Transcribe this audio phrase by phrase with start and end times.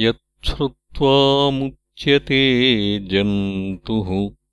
[0.00, 4.43] यच्छ्रुत्वामुच्यते जन्तुः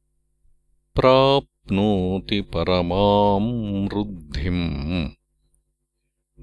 [0.94, 5.08] प्राप्नोति परमाम् वृद्धिम्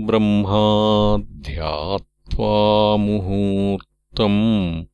[0.07, 4.85] ब्रह्माध्यात्वा मुहूर्तम्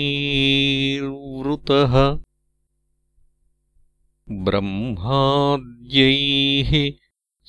[4.45, 6.71] ब्रह्माद्यैः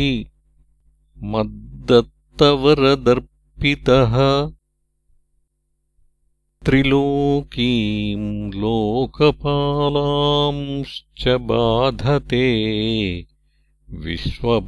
[1.23, 4.15] मद्दत्तवरदर्पितः
[6.65, 9.23] त्रिलोकीम् लोकपालांश्च
[11.49, 12.47] बाधते
[14.05, 14.65] विश्वबाधकः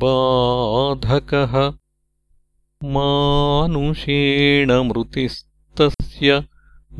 [2.95, 6.39] मानुषेण मृतिस्तस्य